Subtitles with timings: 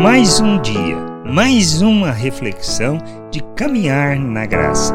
[0.00, 0.96] Mais um dia,
[1.26, 2.98] mais uma reflexão
[3.32, 4.94] de caminhar na graça.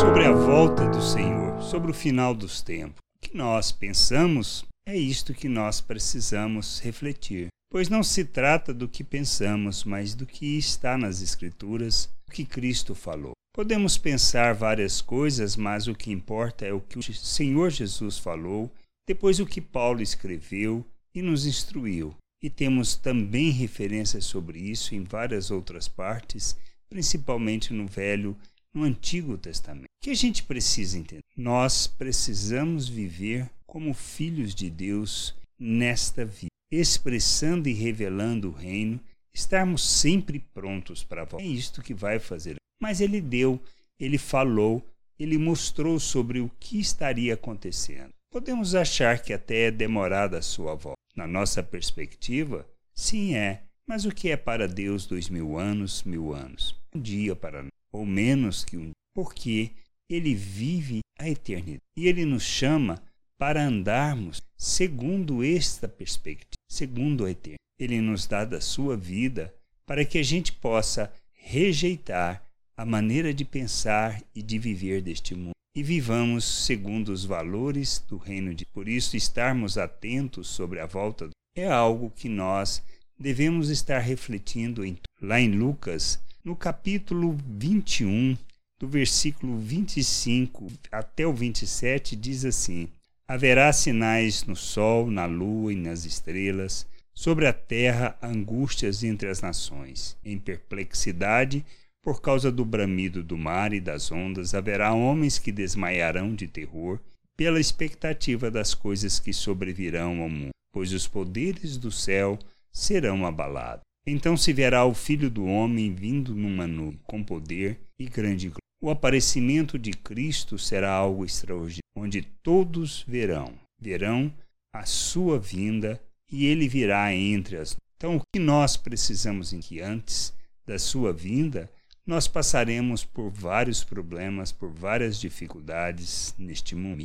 [0.00, 2.96] Sobre a volta do Senhor, sobre o final dos tempos.
[3.14, 7.48] O que nós pensamos é isto que nós precisamos refletir.
[7.70, 12.46] Pois não se trata do que pensamos, mas do que está nas Escrituras, o que
[12.46, 13.32] Cristo falou.
[13.54, 18.72] Podemos pensar várias coisas, mas o que importa é o que o Senhor Jesus falou,
[19.06, 20.82] depois o que Paulo escreveu
[21.14, 22.14] e nos instruiu.
[22.44, 26.54] E temos também referências sobre isso em várias outras partes,
[26.90, 28.36] principalmente no Velho,
[28.74, 29.86] no Antigo Testamento.
[29.86, 31.22] O que a gente precisa entender?
[31.34, 39.00] Nós precisamos viver como filhos de Deus nesta vida, expressando e revelando o reino,
[39.32, 41.46] estarmos sempre prontos para a volta.
[41.46, 43.58] É isto que vai fazer mas ele deu,
[43.98, 44.84] ele falou,
[45.18, 48.10] ele mostrou sobre o que estaria acontecendo.
[48.30, 50.93] Podemos achar que até é demorada a sua volta.
[51.16, 53.62] Na nossa perspectiva, sim é.
[53.86, 56.74] Mas o que é para Deus dois mil anos, mil anos?
[56.94, 58.92] Um dia para nós, ou menos que um dia.
[59.14, 59.70] Porque
[60.10, 61.82] Ele vive a eternidade.
[61.96, 63.02] E Ele nos chama
[63.38, 67.58] para andarmos segundo esta perspectiva, segundo a eternidade.
[67.78, 69.54] Ele nos dá da sua vida
[69.86, 72.42] para que a gente possa rejeitar
[72.76, 78.16] a maneira de pensar e de viver deste mundo e vivamos segundo os valores do
[78.16, 78.64] reino de.
[78.64, 82.80] Por isso, estarmos atentos sobre a volta é algo que nós
[83.18, 88.36] devemos estar refletindo em, lá em Lucas, no capítulo 21,
[88.78, 92.88] do versículo 25 até o 27, diz assim:
[93.26, 99.40] Haverá sinais no sol, na lua e nas estrelas, sobre a terra angústias entre as
[99.40, 101.64] nações, em perplexidade
[102.04, 107.00] por causa do bramido do mar e das ondas, haverá homens que desmaiarão de terror
[107.34, 112.38] pela expectativa das coisas que sobrevirão ao mundo, pois os poderes do céu
[112.70, 113.82] serão abalados.
[114.06, 118.58] Então se verá o Filho do Homem vindo numa nuvem com poder e grande glória.
[118.82, 124.30] O aparecimento de Cristo será algo extraordinário, onde todos verão, verão
[124.74, 125.98] a sua vinda
[126.30, 127.74] e ele virá entre as.
[127.96, 130.34] Então, o que nós precisamos em que antes
[130.66, 131.70] da sua vinda
[132.06, 137.02] nós passaremos por vários problemas, por várias dificuldades neste mundo,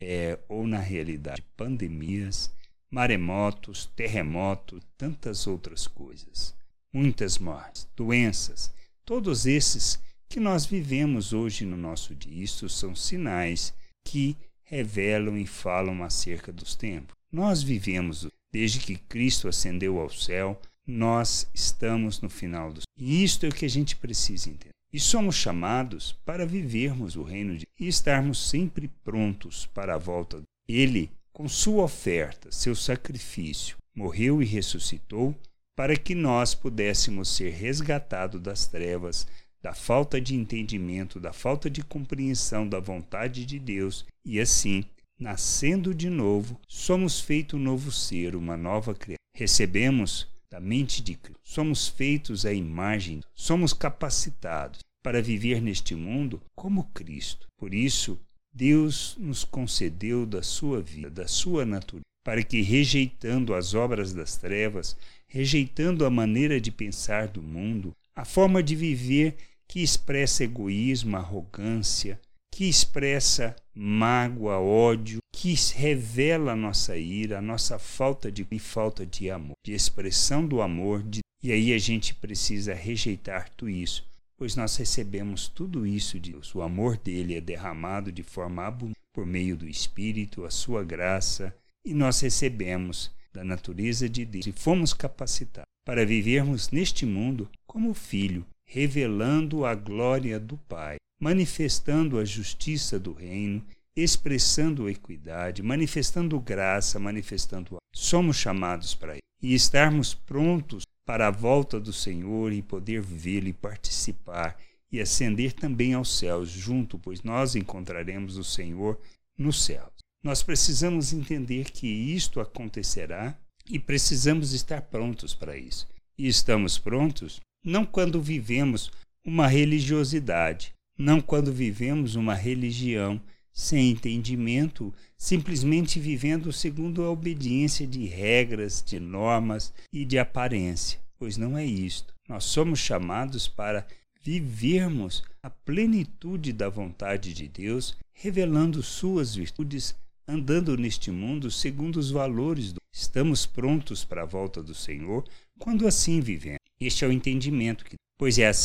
[0.00, 2.50] é, ou na realidade pandemias,
[2.90, 6.54] maremotos, terremotos, tantas outras coisas.
[6.92, 8.72] Muitas mortes, doenças,
[9.04, 12.42] todos esses que nós vivemos hoje no nosso dia.
[12.42, 13.74] Isso são sinais
[14.04, 17.14] que revelam e falam acerca dos tempos.
[17.30, 22.84] Nós vivemos desde que Cristo ascendeu ao céu, nós estamos no final dos.
[22.96, 24.70] E isto é o que a gente precisa entender.
[24.92, 30.40] E somos chamados para vivermos o reino de e estarmos sempre prontos para a volta.
[30.68, 35.34] Ele, com sua oferta, seu sacrifício, morreu e ressuscitou
[35.76, 39.26] para que nós pudéssemos ser resgatados das trevas,
[39.62, 44.84] da falta de entendimento, da falta de compreensão da vontade de Deus e assim,
[45.18, 49.16] nascendo de novo, somos feito um novo ser, uma nova criatura.
[49.34, 51.38] Recebemos da mente de Cristo.
[51.44, 57.46] Somos feitos à imagem, somos capacitados para viver neste mundo como Cristo.
[57.58, 58.18] Por isso,
[58.54, 64.38] Deus nos concedeu da sua vida, da sua natureza, para que, rejeitando as obras das
[64.38, 64.96] trevas,
[65.28, 69.36] rejeitando a maneira de pensar do mundo, a forma de viver
[69.68, 72.18] que expressa egoísmo, arrogância,
[72.56, 79.04] que expressa mágoa, ódio, que revela a nossa ira, a nossa falta de e falta
[79.04, 84.08] de amor, de expressão do amor, de, e aí a gente precisa rejeitar tudo isso,
[84.38, 86.54] pois nós recebemos tudo isso de Deus.
[86.54, 91.54] O amor dele é derramado de forma abundante por meio do Espírito, a sua graça,
[91.84, 97.92] e nós recebemos da natureza de Deus e fomos capacitados para vivermos neste mundo como
[97.92, 103.64] filho, revelando a glória do Pai manifestando a justiça do reino,
[103.96, 107.76] expressando equidade, manifestando graça, manifestando.
[107.94, 109.22] Somos chamados para isso.
[109.42, 114.56] E estarmos prontos para a volta do Senhor e poder vê-lo e participar
[114.90, 119.00] e ascender também aos céus junto, pois nós encontraremos o Senhor
[119.36, 119.92] nos céus.
[120.22, 123.38] Nós precisamos entender que isto acontecerá
[123.68, 125.86] e precisamos estar prontos para isso.
[126.18, 128.90] E estamos prontos não quando vivemos
[129.24, 133.20] uma religiosidade, não quando vivemos uma religião
[133.52, 141.36] sem entendimento, simplesmente vivendo segundo a obediência de regras, de normas e de aparência, pois
[141.36, 142.14] não é isto.
[142.28, 143.86] Nós somos chamados para
[144.22, 149.94] vivermos a plenitude da vontade de Deus, revelando suas virtudes
[150.28, 152.80] andando neste mundo segundo os valores do.
[152.92, 155.24] Estamos prontos para a volta do Senhor
[155.58, 156.58] quando assim vivemos.
[156.80, 158.64] Este é o entendimento que, pois é assim